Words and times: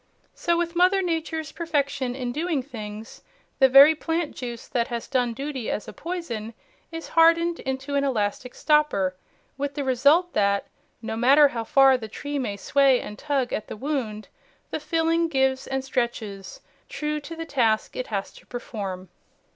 So 0.33 0.57
with 0.57 0.75
Mother 0.75 1.03
Nature's 1.03 1.51
perfection 1.51 2.15
in 2.15 2.31
doing 2.31 2.63
things, 2.63 3.21
the 3.59 3.69
very 3.69 3.93
plant 3.93 4.35
juice 4.35 4.67
that 4.67 4.87
has 4.87 5.07
done 5.07 5.35
duty 5.35 5.69
as 5.69 5.87
a 5.87 5.93
poison 5.93 6.55
is 6.91 7.09
hardened 7.09 7.59
into 7.59 7.93
an 7.93 8.03
elastic 8.03 8.55
stopper, 8.55 9.15
with 9.59 9.75
the 9.75 9.83
result 9.83 10.33
that, 10.33 10.65
no 11.03 11.15
matter 11.15 11.49
how 11.49 11.65
far 11.65 11.97
the 11.99 12.07
tree 12.07 12.39
may 12.39 12.57
sway 12.57 12.99
and 12.99 13.19
tug 13.19 13.53
at 13.53 13.67
the 13.67 13.77
wound, 13.77 14.27
the 14.71 14.79
filling 14.79 15.27
gives 15.27 15.67
and 15.67 15.85
stretches, 15.85 16.61
true 16.89 17.19
to 17.19 17.35
the 17.35 17.45
task 17.45 17.95
it 17.95 18.07
has 18.07 18.33
to 18.33 18.47
perform. 18.47 19.07